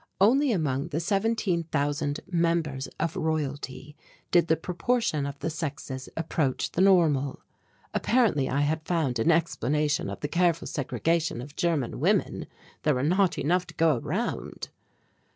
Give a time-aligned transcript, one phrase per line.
[0.19, 3.95] Only among the seventeen thousand members of Royalty
[4.31, 7.43] did the proportion of the sexes approach the normal.
[7.93, 12.47] Apparently I had found an explanation of the careful segregation of German women
[12.81, 14.69] there were not enough to go around!